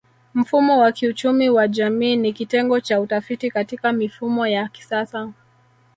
Mfumo 0.33 0.77
wa 0.79 0.91
kiuchumi 0.91 1.49
wa 1.49 1.67
jamii 1.67 2.15
ni 2.15 2.33
kitengo 2.33 2.79
cha 2.79 2.99
utafiti 3.01 3.51
Katika 3.51 3.93
mifumo 3.93 4.47
ya 4.47 4.67
kisasa 4.67 5.31